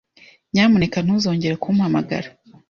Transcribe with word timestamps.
Nyamuneka 0.53 0.97
ntuzongere 1.01 1.55
kumpamagara. 1.63 2.27